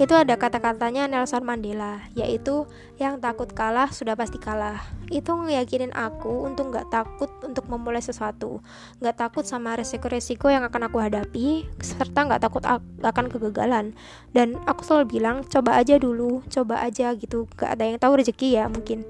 itu 0.00 0.18
ada 0.18 0.34
kata-katanya 0.34 1.06
Nelson 1.06 1.44
Mandela 1.46 2.02
yaitu 2.16 2.66
yang 2.98 3.20
takut 3.22 3.46
kalah 3.52 3.92
sudah 3.92 4.18
pasti 4.18 4.40
kalah. 4.40 4.82
Itu 5.12 5.36
ngeyakinin 5.36 5.92
aku 5.92 6.48
untuk 6.48 6.72
nggak 6.72 6.90
takut 6.90 7.28
untuk 7.44 7.68
memulai 7.68 8.00
sesuatu 8.00 8.64
nggak 8.98 9.16
takut 9.20 9.44
sama 9.44 9.76
resiko-resiko 9.78 10.48
yang 10.48 10.64
akan 10.64 10.88
aku 10.90 10.98
hadapi 10.98 11.68
serta 11.78 12.24
nggak 12.24 12.42
takut 12.42 12.64
akan 13.04 13.24
kegagalan. 13.30 13.94
Dan 14.32 14.58
aku 14.64 14.82
selalu 14.82 15.20
bilang 15.20 15.44
coba 15.46 15.78
aja 15.78 16.00
dulu 16.00 16.42
coba 16.48 16.82
aja 16.82 17.12
gitu 17.14 17.46
gak 17.54 17.78
ada 17.78 17.84
yang 17.86 18.00
tahu 18.00 18.18
rezeki 18.18 18.58
ya 18.58 18.66
mungkin. 18.66 19.04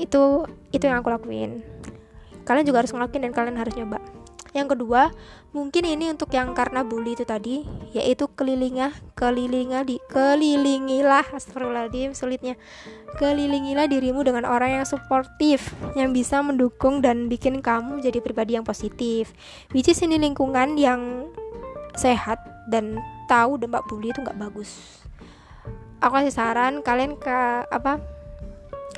Itu 0.00 0.48
itu 0.74 0.84
yang 0.88 1.04
aku 1.04 1.12
lakuin. 1.12 1.62
Kalian 2.42 2.66
juga 2.66 2.84
harus 2.84 2.92
ngelakuin 2.92 3.30
dan 3.30 3.32
kalian 3.32 3.56
harus 3.56 3.72
nyoba. 3.78 4.02
Yang 4.54 4.78
kedua, 4.78 5.10
mungkin 5.54 5.86
ini 5.86 6.10
untuk 6.10 6.34
yang 6.34 6.50
karena 6.52 6.82
bully 6.82 7.14
itu 7.14 7.22
tadi, 7.22 7.62
yaitu 7.94 8.26
kelilingah, 8.26 8.90
kelilingah 9.14 9.86
di 9.86 10.02
kelilingilah 10.10 11.30
astagfirullahaladzim 11.30 12.12
sulitnya. 12.12 12.58
Kelilingilah 13.14 13.86
dirimu 13.86 14.26
dengan 14.26 14.50
orang 14.50 14.82
yang 14.82 14.84
suportif, 14.84 15.70
yang 15.94 16.10
bisa 16.10 16.42
mendukung 16.42 16.98
dan 16.98 17.30
bikin 17.30 17.62
kamu 17.62 18.02
jadi 18.02 18.18
pribadi 18.18 18.58
yang 18.58 18.66
positif. 18.66 19.30
Which 19.70 19.86
is 19.86 20.02
ini 20.02 20.18
lingkungan 20.18 20.74
yang 20.74 21.30
sehat 21.94 22.42
dan 22.66 22.98
tahu 23.30 23.62
dampak 23.62 23.86
bully 23.86 24.10
itu 24.10 24.18
nggak 24.20 24.36
bagus. 24.36 25.00
Aku 26.02 26.18
kasih 26.18 26.34
saran 26.34 26.82
kalian 26.82 27.14
ke 27.16 27.64
apa 27.70 28.02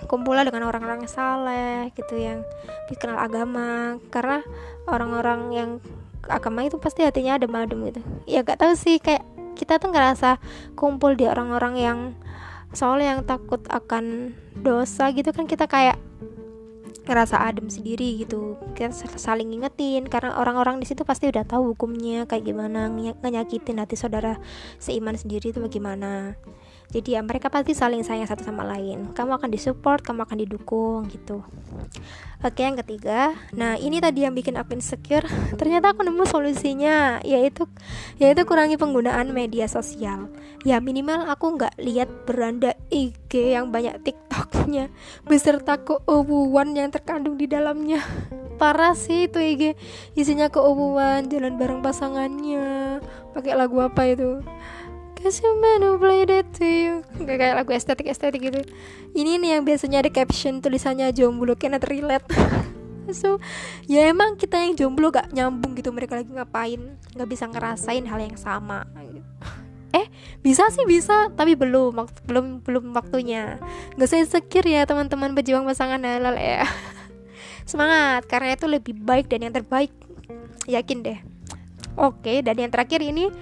kumpullah 0.09 0.45
dengan 0.45 0.69
orang-orang 0.69 1.05
yang 1.05 1.13
saleh 1.13 1.89
gitu 1.97 2.17
yang 2.17 2.45
dikenal 2.89 3.17
agama 3.17 3.99
karena 4.13 4.41
orang-orang 4.87 5.41
yang 5.53 5.71
agama 6.29 6.67
itu 6.67 6.77
pasti 6.79 7.03
hatinya 7.03 7.39
ada 7.39 7.47
adem 7.47 7.91
gitu. 7.91 8.01
Ya 8.29 8.43
gak 8.43 8.61
tahu 8.61 8.75
sih 8.75 8.99
kayak 8.99 9.25
kita 9.57 9.81
tuh 9.81 9.91
ngerasa 9.91 10.39
kumpul 10.77 11.17
di 11.17 11.25
orang-orang 11.25 11.75
yang 11.81 11.99
soalnya 12.77 13.17
yang 13.17 13.23
takut 13.25 13.65
akan 13.73 14.37
dosa 14.61 15.09
gitu 15.17 15.33
kan 15.33 15.49
kita 15.49 15.65
kayak 15.65 15.97
ngerasa 17.07 17.39
adem 17.39 17.71
sendiri 17.71 18.27
gitu. 18.27 18.59
Kita 18.75 18.91
saling 19.17 19.55
ngingetin 19.55 20.11
karena 20.11 20.37
orang-orang 20.37 20.83
di 20.83 20.87
situ 20.91 21.07
pasti 21.07 21.31
udah 21.31 21.47
tahu 21.47 21.73
hukumnya 21.73 22.27
kayak 22.27 22.51
gimana 22.51 22.91
nyakitin 23.23 23.79
hati 23.79 23.95
saudara 23.95 24.43
seiman 24.83 25.15
sendiri 25.15 25.55
itu 25.55 25.63
bagaimana 25.63 26.35
jadi 26.95 27.19
ya 27.19 27.21
mereka 27.23 27.51
pasti 27.51 27.75
saling 27.75 28.07
sayang 28.07 28.31
satu 28.31 28.47
sama 28.47 28.63
lain. 28.63 29.11
Kamu 29.11 29.37
akan 29.37 29.51
disupport 29.51 29.99
kamu 29.99 30.23
akan 30.23 30.39
didukung 30.39 31.01
gitu. 31.11 31.43
Oke 32.47 32.63
yang 32.63 32.79
ketiga. 32.79 33.35
Nah 33.57 33.75
ini 33.75 33.99
tadi 33.99 34.23
yang 34.23 34.37
bikin 34.37 34.55
aku 34.55 34.79
insecure. 34.79 35.27
Ternyata 35.59 35.97
aku 35.97 36.07
nemu 36.07 36.23
solusinya 36.31 37.19
yaitu 37.27 37.67
yaitu 38.23 38.47
kurangi 38.47 38.79
penggunaan 38.79 39.35
media 39.35 39.67
sosial. 39.67 40.31
Ya 40.63 40.79
minimal 40.79 41.27
aku 41.27 41.59
nggak 41.59 41.75
lihat 41.83 42.09
beranda 42.23 42.79
IG 42.95 43.35
yang 43.35 43.75
banyak 43.75 43.99
tiktoknya 44.07 44.93
beserta 45.27 45.83
keubuan 45.83 46.71
yang 46.79 46.95
terkandung 46.95 47.35
di 47.35 47.51
dalamnya. 47.51 47.99
Parah 48.57 48.95
sih 48.95 49.27
itu 49.27 49.43
IG 49.43 49.63
isinya 50.15 50.47
keubuan 50.49 51.27
jalan 51.27 51.59
bareng 51.59 51.83
pasangannya. 51.83 53.03
Pakai 53.35 53.53
lagu 53.59 53.83
apa 53.83 54.07
itu 54.07 54.41
Cause 55.17 55.41
you 55.41 55.57
man 55.57 55.81
who 55.81 55.97
played 55.97 56.29
it 56.29 56.45
to 56.61 56.67
you. 56.69 56.95
Gak 57.25 57.41
kayak 57.41 57.57
lagu 57.57 57.73
estetik-estetik 57.73 58.53
gitu. 58.53 58.61
Ini 59.17 59.41
nih 59.41 59.57
yang 59.57 59.65
biasanya 59.65 60.05
ada 60.05 60.13
caption 60.13 60.61
tulisannya 60.61 61.09
jomblo 61.17 61.57
cannot 61.57 61.85
relate. 61.89 62.29
So 63.07 63.39
ya 63.87 64.11
emang 64.11 64.35
kita 64.35 64.59
yang 64.59 64.75
jomblo 64.75 65.15
gak 65.15 65.31
nyambung 65.31 65.79
gitu 65.79 65.95
Mereka 65.95 66.19
lagi 66.19 66.27
ngapain 66.27 66.99
Gak 67.15 67.29
bisa 67.31 67.47
ngerasain 67.47 68.03
hal 68.03 68.19
yang 68.19 68.35
sama. 68.35 68.83
Eh 69.95 70.11
bisa 70.43 70.67
sih 70.75 70.83
bisa 70.91 71.31
Tapi 71.31 71.55
belum 71.55 71.95
belum 72.27 72.67
belum 72.67 72.85
waktunya. 72.93 73.63
Gak 73.95 74.11
usah 74.11 74.19
insecure 74.19 74.67
ya 74.67 74.85
teman-teman 74.85 75.39
pejuang 75.39 75.63
pasangan 75.65 76.03
halal 76.03 76.35
ya. 76.35 76.67
Semangat 77.71 78.27
Karena 78.27 78.59
itu 78.59 78.67
lebih 78.67 78.99
baik 78.99 79.31
dan 79.31 79.49
yang 79.49 79.55
terbaik. 79.55 79.95
Yakin 80.67 81.07
deh. 81.07 81.19
Oke, 81.97 82.45
dan 82.45 82.61
yang 82.61 82.69
terakhir 82.69 83.01
ini 83.01 83.33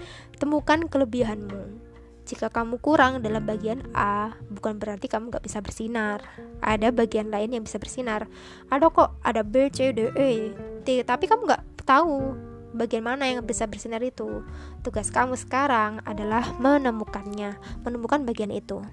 Temukan 0.45 0.93
kelebihanmu. 0.93 1.81
Jika 2.29 2.53
kamu 2.53 2.77
kurang 2.85 3.25
dalam 3.25 3.49
bagian 3.49 3.81
A, 3.97 4.37
bukan 4.53 4.77
berarti 4.77 5.09
kamu 5.09 5.33
gak 5.33 5.41
bisa 5.41 5.65
bersinar. 5.65 6.21
Ada 6.61 6.93
bagian 6.93 7.33
lain 7.33 7.57
yang 7.57 7.65
bisa 7.65 7.81
bersinar. 7.81 8.29
Ada 8.69 8.93
kok, 8.93 9.17
ada 9.25 9.41
B, 9.41 9.73
C, 9.73 9.97
D, 9.97 10.13
E, 10.13 10.53
T. 10.85 11.01
Tapi 11.01 11.33
kamu 11.33 11.49
gak 11.49 11.65
tahu 11.89 12.37
bagian 12.77 13.09
mana 13.09 13.25
yang 13.25 13.41
bisa 13.41 13.65
bersinar 13.65 14.05
itu. 14.05 14.45
Tugas 14.85 15.09
kamu 15.09 15.33
sekarang 15.41 16.05
adalah 16.05 16.53
menemukannya, 16.61 17.57
menemukan 17.81 18.29
bagian 18.29 18.53
itu. 18.53 18.85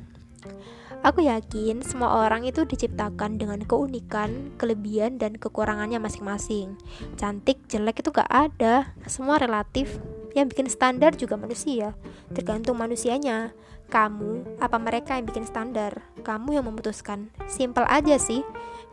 Aku 1.03 1.19
yakin 1.19 1.83
semua 1.83 2.15
orang 2.23 2.47
itu 2.47 2.63
diciptakan 2.63 3.35
dengan 3.35 3.59
keunikan, 3.67 4.55
kelebihan, 4.55 5.19
dan 5.19 5.35
kekurangannya 5.35 5.99
masing-masing. 5.99 6.79
Cantik, 7.19 7.59
jelek 7.67 8.07
itu 8.07 8.15
gak 8.15 8.31
ada, 8.31 8.95
semua 9.03 9.35
relatif 9.35 9.99
yang 10.35 10.47
bikin 10.47 10.67
standar 10.67 11.15
juga 11.15 11.35
manusia. 11.35 11.95
Tergantung 12.31 12.79
manusianya. 12.79 13.51
Kamu 13.91 14.59
apa 14.63 14.79
mereka 14.79 15.19
yang 15.19 15.27
bikin 15.27 15.43
standar? 15.43 15.99
Kamu 16.23 16.55
yang 16.55 16.63
memutuskan. 16.63 17.27
Simple 17.51 17.83
aja 17.91 18.15
sih. 18.15 18.39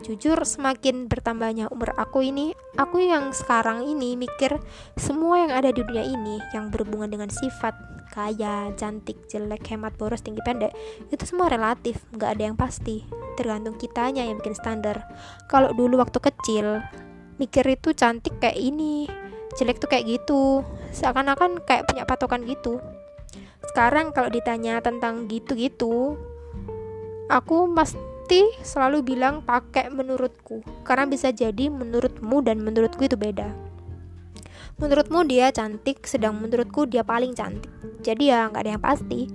Jujur 0.03 0.43
semakin 0.43 1.07
bertambahnya 1.07 1.71
umur 1.71 1.95
aku 1.95 2.23
ini 2.23 2.55
aku 2.79 3.03
yang 3.03 3.35
sekarang 3.35 3.87
ini 3.87 4.15
mikir 4.15 4.59
semua 4.95 5.43
yang 5.43 5.53
ada 5.55 5.75
di 5.75 5.83
dunia 5.83 6.07
ini 6.07 6.39
yang 6.55 6.71
berhubungan 6.71 7.11
dengan 7.11 7.31
sifat 7.31 7.75
kaya, 8.15 8.73
cantik, 8.75 9.27
jelek, 9.31 9.63
hemat, 9.71 9.95
boros, 9.95 10.25
tinggi, 10.25 10.43
pendek 10.43 10.73
itu 11.13 11.23
semua 11.29 11.47
relatif, 11.53 12.03
nggak 12.15 12.31
ada 12.35 12.43
yang 12.51 12.57
pasti. 12.59 13.07
Tergantung 13.39 13.79
kitanya 13.79 14.27
yang 14.27 14.43
bikin 14.43 14.57
standar. 14.59 15.07
Kalau 15.47 15.71
dulu 15.75 16.01
waktu 16.01 16.19
kecil 16.19 16.83
mikir 17.39 17.63
itu 17.71 17.95
cantik 17.95 18.43
kayak 18.43 18.59
ini 18.59 19.07
jelek 19.57 19.81
tuh 19.81 19.89
kayak 19.89 20.05
gitu. 20.05 20.67
Seakan-akan 20.93 21.65
kayak 21.65 21.89
punya 21.89 22.05
patokan 22.05 22.45
gitu. 22.45 22.83
Sekarang 23.73 24.13
kalau 24.13 24.29
ditanya 24.29 24.81
tentang 24.81 25.29
gitu-gitu 25.29 26.17
aku 27.29 27.69
pasti 27.77 28.49
selalu 28.65 29.05
bilang 29.05 29.45
pakai 29.45 29.93
menurutku. 29.93 30.65
Karena 30.83 31.05
bisa 31.09 31.31
jadi 31.31 31.69
menurutmu 31.69 32.41
dan 32.43 32.65
menurutku 32.65 33.05
itu 33.05 33.15
beda. 33.15 33.53
Menurutmu 34.79 35.27
dia 35.29 35.53
cantik 35.53 36.07
sedang 36.09 36.39
menurutku 36.41 36.89
dia 36.89 37.05
paling 37.05 37.37
cantik. 37.37 37.71
Jadi 38.01 38.33
ya 38.33 38.49
nggak 38.49 38.63
ada 38.65 38.73
yang 38.75 38.85
pasti. 38.85 39.29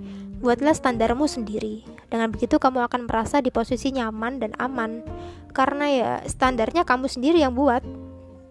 Buatlah 0.44 0.76
standarmu 0.76 1.24
sendiri. 1.24 1.86
Dengan 2.10 2.28
begitu 2.28 2.60
kamu 2.60 2.84
akan 2.84 3.08
merasa 3.08 3.40
di 3.40 3.48
posisi 3.48 3.94
nyaman 3.94 4.42
dan 4.42 4.52
aman. 4.60 5.00
Karena 5.54 5.86
ya 5.88 6.10
standarnya 6.26 6.84
kamu 6.84 7.08
sendiri 7.08 7.40
yang 7.40 7.56
buat 7.56 7.80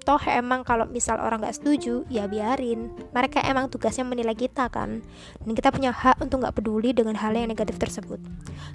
toh 0.03 0.19
emang 0.27 0.67
kalau 0.67 0.83
misal 0.85 1.17
orang 1.17 1.39
nggak 1.39 1.55
setuju 1.55 2.03
ya 2.11 2.27
biarin. 2.27 2.91
Mereka 3.15 3.39
emang 3.47 3.71
tugasnya 3.71 4.03
menilai 4.03 4.35
kita 4.35 4.67
kan? 4.67 4.99
Dan 5.39 5.51
kita 5.55 5.71
punya 5.71 5.95
hak 5.95 6.19
untuk 6.19 6.43
nggak 6.43 6.59
peduli 6.59 6.91
dengan 6.91 7.15
hal 7.15 7.31
yang 7.31 7.47
negatif 7.47 7.79
tersebut. 7.79 8.19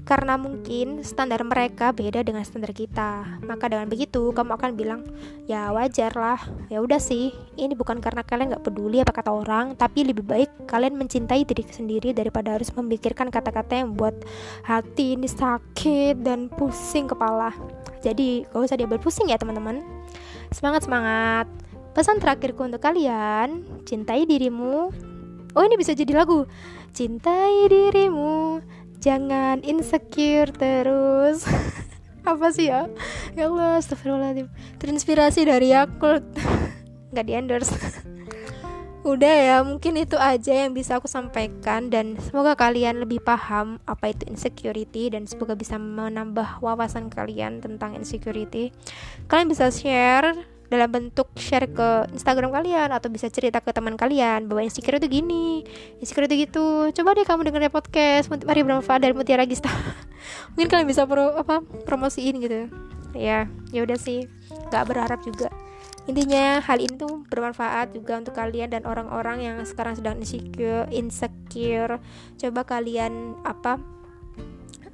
Karena 0.09 0.41
mungkin 0.41 1.05
standar 1.05 1.45
mereka 1.45 1.93
beda 1.93 2.25
dengan 2.25 2.43
standar 2.43 2.73
kita. 2.73 3.41
Maka 3.45 3.69
dengan 3.69 3.87
begitu 3.93 4.33
kamu 4.33 4.57
akan 4.57 4.71
bilang 4.75 5.01
ya 5.45 5.69
wajar 5.71 6.17
lah. 6.17 6.41
Ya 6.73 6.81
udah 6.81 6.99
sih 6.99 7.37
ini 7.61 7.77
bukan 7.77 8.01
karena 8.01 8.25
kalian 8.25 8.57
nggak 8.57 8.65
peduli 8.65 9.05
apa 9.05 9.13
kata 9.13 9.31
orang 9.31 9.77
tapi 9.77 10.09
lebih 10.09 10.25
baik 10.25 10.51
kalian 10.65 10.97
mencintai 10.97 11.45
diri 11.45 11.65
sendiri 11.69 12.17
daripada 12.17 12.57
harus 12.57 12.73
memikirkan 12.73 13.29
kata-kata 13.29 13.85
yang 13.85 13.93
buat 13.93 14.17
hati 14.65 15.21
ini 15.21 15.29
sakit 15.29 16.25
dan 16.25 16.49
pusing 16.49 17.05
kepala. 17.05 17.53
Jadi 17.99 18.47
gak 18.47 18.63
usah 18.63 18.79
diambil 18.79 19.03
pusing 19.03 19.27
ya 19.29 19.37
teman-teman 19.37 19.98
Semangat 20.49 20.89
semangat. 20.89 21.47
Pesan 21.93 22.23
terakhirku 22.23 22.65
untuk 22.65 22.81
kalian, 22.81 23.67
cintai 23.85 24.25
dirimu. 24.25 24.93
Oh, 25.53 25.63
ini 25.65 25.75
bisa 25.75 25.93
jadi 25.93 26.15
lagu. 26.15 26.47
Cintai 26.95 27.69
dirimu, 27.69 28.63
jangan 29.03 29.61
insecure 29.67 30.49
terus. 30.55 31.45
Apa 32.29 32.53
sih 32.53 32.71
ya? 32.71 32.87
Ya 33.35 33.49
Allah, 33.51 33.81
astagfirullahaladzim. 33.81 34.49
Terinspirasi 34.79 35.49
dari 35.49 35.73
Yakult. 35.75 36.25
Nggak 37.13 37.25
di 37.25 37.33
endorse. 37.35 37.75
Udah 39.07 39.31
ya, 39.31 39.57
mungkin 39.63 39.95
itu 39.95 40.19
aja 40.19 40.67
yang 40.67 40.75
bisa 40.75 40.99
aku 40.99 41.07
sampaikan 41.07 41.87
dan 41.87 42.19
semoga 42.19 42.59
kalian 42.59 42.99
lebih 42.99 43.23
paham 43.23 43.79
apa 43.87 44.11
itu 44.11 44.27
insecurity 44.27 45.15
dan 45.15 45.23
semoga 45.23 45.55
bisa 45.55 45.79
menambah 45.79 46.59
wawasan 46.59 47.07
kalian 47.07 47.63
tentang 47.63 47.95
insecurity. 47.95 48.75
Kalian 49.31 49.47
bisa 49.47 49.71
share 49.71 50.35
dalam 50.67 50.91
bentuk 50.91 51.31
share 51.39 51.71
ke 51.71 52.11
Instagram 52.11 52.51
kalian 52.51 52.91
atau 52.91 53.07
bisa 53.07 53.31
cerita 53.31 53.63
ke 53.63 53.71
teman 53.71 53.95
kalian 53.95 54.51
bahwa 54.51 54.67
insecure 54.67 54.99
itu 54.99 55.23
gini, 55.23 55.63
insecure 56.03 56.27
itu 56.27 56.51
gitu. 56.51 56.91
Coba 56.91 57.15
deh 57.15 57.23
kamu 57.23 57.55
dengerin 57.55 57.71
podcast 57.71 58.27
Mari 58.35 58.67
bermanfaat 58.67 58.99
dari 58.99 59.15
Mutiara 59.15 59.47
Gista. 59.47 59.71
Mungkin 60.59 60.67
kalian 60.67 60.89
bisa 60.91 61.07
pro 61.07 61.39
apa 61.39 61.63
promosiin 61.87 62.35
gitu. 62.43 62.67
Ya, 63.15 63.47
ya 63.71 63.81
udah 63.87 63.95
sih. 63.95 64.27
Gak 64.75 64.91
berharap 64.91 65.23
juga 65.23 65.49
intinya 66.09 66.65
hal 66.65 66.81
ini 66.81 66.97
tuh 66.97 67.29
bermanfaat 67.29 67.93
juga 67.93 68.17
untuk 68.17 68.33
kalian 68.33 68.73
dan 68.73 68.89
orang-orang 68.89 69.45
yang 69.45 69.57
sekarang 69.69 69.93
sedang 69.93 70.17
insecure 70.17 70.89
insecure. 70.89 72.01
Coba 72.41 72.65
kalian 72.65 73.37
apa 73.45 73.77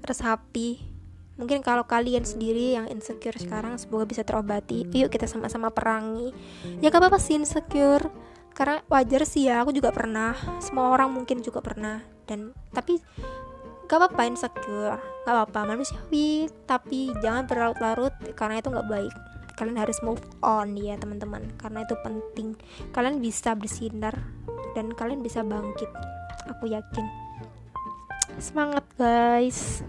resapi. 0.02 0.83
Mungkin 1.35 1.62
kalau 1.66 1.87
kalian 1.87 2.23
sendiri 2.26 2.78
yang 2.78 2.87
insecure 2.90 3.35
sekarang 3.38 3.78
semoga 3.78 4.11
bisa 4.11 4.26
terobati. 4.26 4.87
Yuk 4.90 5.11
kita 5.11 5.30
sama-sama 5.30 5.71
perangi. 5.71 6.35
Ya 6.83 6.90
gak 6.90 7.02
apa-apa 7.02 7.23
sih 7.23 7.38
insecure. 7.38 8.11
Karena 8.54 8.83
wajar 8.87 9.23
sih 9.26 9.50
ya 9.50 9.62
aku 9.62 9.75
juga 9.75 9.90
pernah. 9.90 10.35
Semua 10.62 10.94
orang 10.94 11.11
mungkin 11.11 11.42
juga 11.42 11.59
pernah. 11.59 12.02
Dan 12.26 12.54
tapi 12.71 13.02
gak 13.90 13.99
apa-apa 13.99 14.23
insecure. 14.30 14.99
Gak 15.26 15.35
apa-apa 15.35 15.75
manusiawi. 15.75 16.47
Tapi 16.71 17.11
jangan 17.18 17.50
berlarut-larut 17.50 18.14
karena 18.38 18.62
itu 18.62 18.71
gak 18.71 18.87
baik 18.87 19.14
kalian 19.55 19.79
harus 19.79 19.99
move 20.03 20.23
on 20.43 20.75
ya 20.79 20.99
teman-teman. 20.99 21.47
Karena 21.59 21.87
itu 21.87 21.95
penting. 22.03 22.59
Kalian 22.91 23.23
bisa 23.23 23.55
bersinar 23.55 24.15
dan 24.75 24.91
kalian 24.93 25.23
bisa 25.23 25.41
bangkit. 25.47 25.89
Aku 26.51 26.69
yakin. 26.69 27.07
Semangat 28.39 28.85
guys. 28.99 29.81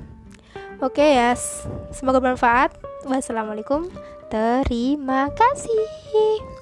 Oke 0.83 0.99
okay, 0.99 1.09
ya 1.15 1.33
yes. 1.33 1.65
semoga 1.95 2.21
bermanfaat. 2.21 2.75
Wassalamualaikum. 3.07 3.87
Terima 4.29 5.29
kasih 5.31 6.54